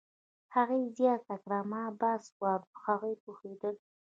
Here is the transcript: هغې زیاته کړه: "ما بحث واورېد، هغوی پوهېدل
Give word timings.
هغې 0.55 0.79
زیاته 0.97 1.35
کړه: 1.43 1.59
"ما 1.71 1.83
بحث 2.01 2.25
واورېد، 2.41 2.75
هغوی 2.85 3.13
پوهېدل 3.23 3.75